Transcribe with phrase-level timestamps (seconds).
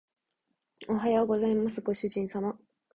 [0.87, 2.57] おはようございますご主人様